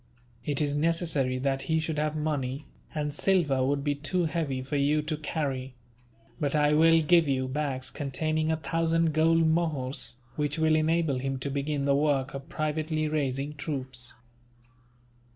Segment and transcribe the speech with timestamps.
[0.43, 2.65] It is necessary that he should have money,
[2.95, 5.75] and silver would be too heavy for you to carry;
[6.39, 11.37] but I will give you bags containing a thousand gold mohurs, which will enable him
[11.37, 14.15] to begin the work of privately raising troops."